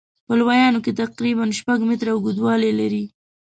[0.25, 3.03] په لویانو کې تقریبا شپږ متره اوږدوالی لري.